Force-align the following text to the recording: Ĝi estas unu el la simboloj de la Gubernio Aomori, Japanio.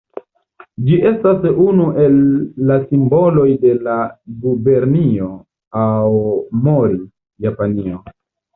Ĝi 0.85 0.95
estas 1.09 1.43
unu 1.65 1.85
el 2.05 2.15
la 2.71 2.79
simboloj 2.87 3.45
de 3.67 3.75
la 3.89 3.99
Gubernio 4.47 5.31
Aomori, 5.85 7.01
Japanio. 7.49 8.05